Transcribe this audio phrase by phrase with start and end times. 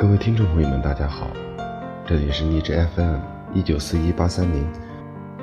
[0.00, 1.30] 各位听众朋友们，大家好，
[2.06, 3.18] 这里是励志 FM
[3.52, 4.66] 一九四一八三零，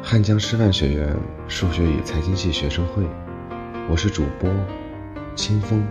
[0.02, 1.16] 汉江师范学院
[1.48, 3.04] 数学与财经系学生会，
[3.88, 4.50] 我是主播
[5.36, 5.86] 清风。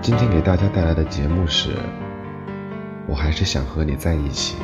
[0.00, 1.76] 今天给大家带来的节目是。
[3.06, 4.56] 我还是想和你在一起。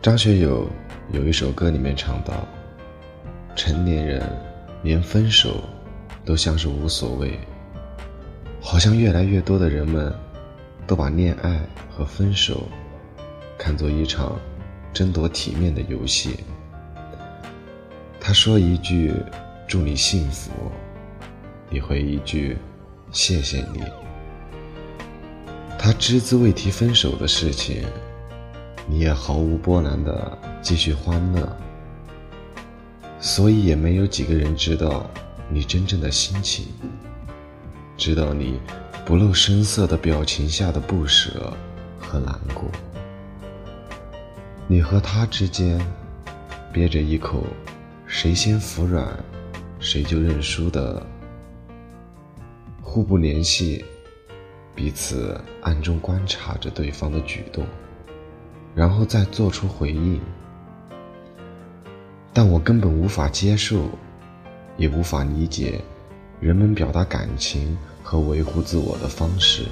[0.00, 0.68] 张学友
[1.12, 2.46] 有一首歌里面唱到
[3.56, 4.22] ：“成年人
[4.82, 5.62] 连分手
[6.24, 7.38] 都像是无所谓，
[8.60, 10.12] 好像越来越多的人们
[10.86, 11.58] 都把恋爱
[11.90, 12.68] 和分手
[13.56, 14.38] 看作一场。”
[14.94, 16.36] 争夺体面的游戏。
[18.18, 19.12] 他说一句
[19.68, 20.50] “祝你幸福”，
[21.68, 22.56] 你回一句
[23.12, 23.82] “谢谢你”。
[25.78, 27.84] 他只字未提分手的事情，
[28.86, 31.56] 你也毫无波澜的继续欢乐。
[33.20, 35.10] 所以也没有几个人知道
[35.48, 36.66] 你真正的心情，
[37.96, 38.60] 知道你
[39.04, 41.52] 不露声色的表情下的不舍
[41.98, 42.64] 和难过。
[44.74, 45.80] 你和他之间
[46.72, 47.44] 憋着一口，
[48.08, 49.06] 谁先服软，
[49.78, 51.00] 谁就认输的，
[52.82, 53.84] 互不联系，
[54.74, 57.64] 彼此暗中观察着对方的举动，
[58.74, 60.20] 然后再做出回应。
[62.32, 63.88] 但我根本无法接受，
[64.76, 65.80] 也无法理解
[66.40, 69.66] 人们表达感情和维护自我的方式。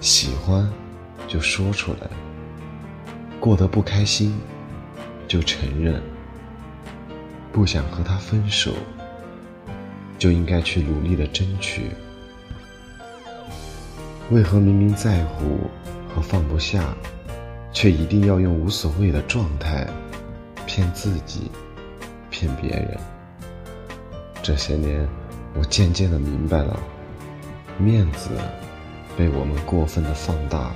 [0.00, 0.66] 喜欢，
[1.28, 2.08] 就说出来。
[3.40, 4.36] 过得不开心，
[5.28, 6.00] 就承认；
[7.52, 8.72] 不想和他分手，
[10.18, 11.90] 就应该去努力的争取。
[14.30, 15.70] 为何明明在乎
[16.12, 16.92] 和放不下，
[17.72, 19.86] 却一定要用无所谓的状态
[20.66, 21.50] 骗自己、
[22.30, 22.98] 骗别人？
[24.42, 25.08] 这些年，
[25.54, 26.78] 我渐渐的明白了，
[27.78, 28.30] 面子
[29.16, 30.72] 被我们过分的放大，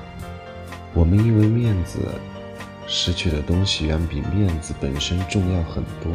[0.94, 1.98] 我们因为面子。
[2.94, 6.12] 失去的东西远比面子本身重要很多。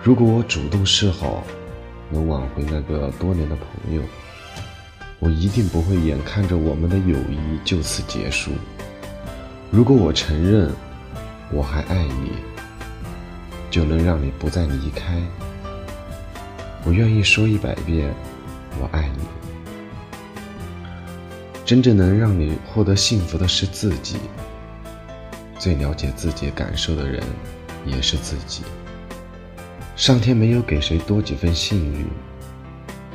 [0.00, 1.42] 如果我主动示好，
[2.10, 4.02] 能挽回那个多年的朋友，
[5.18, 8.52] 我一定不会眼看着我们的友谊就此结束。
[9.68, 10.70] 如果我承认
[11.50, 12.30] 我还爱你，
[13.68, 15.20] 就能让你不再离开。
[16.84, 18.14] 我愿意说一百遍
[18.80, 19.24] 我爱你。
[21.64, 24.18] 真正能让你获得幸福的是自己。
[25.62, 27.22] 最了解自己感受的人，
[27.86, 28.64] 也是自己。
[29.94, 32.04] 上天没有给谁多几分幸运，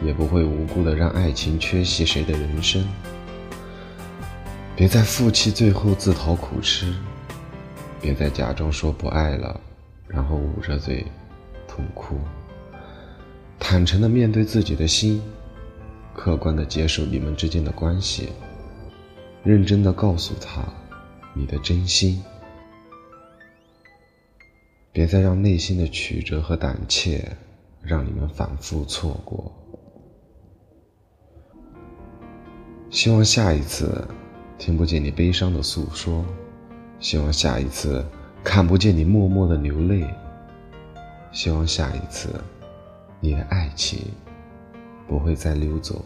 [0.02, 2.88] 也不会无故的让爱情缺席谁的人生。
[4.78, 6.86] 别再负气，最后自讨苦吃；
[8.00, 9.60] 别再假装说不爱了，
[10.08, 11.06] 然后捂着嘴
[11.68, 12.18] 痛哭。
[13.60, 15.22] 坦诚的面对自己的心，
[16.16, 18.30] 客观的接受你们之间的关系，
[19.44, 20.64] 认真的告诉他
[21.34, 22.24] 你的真心。
[24.98, 27.24] 别再让内心的曲折和胆怯，
[27.84, 29.54] 让你们反复错过。
[32.90, 34.08] 希望下一次
[34.58, 36.26] 听不见你悲伤的诉说，
[37.00, 38.04] 希望下一次
[38.44, 40.04] 看不见你默默的流泪，
[41.32, 42.30] 希望下一次
[43.20, 44.00] 你的爱情
[45.08, 46.04] 不会再溜走。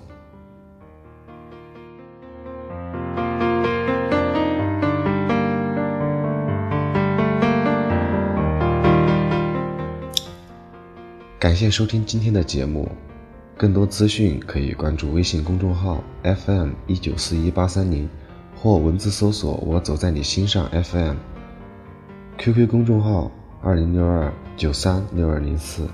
[11.42, 12.88] 感谢收听今天的节目，
[13.58, 18.08] 更多资讯可以关注微信公众号 FM 一九四一八三零，
[18.56, 25.88] 或文字搜索“我走在你心上 FM”，QQ 公众号二零六二九三六二零四。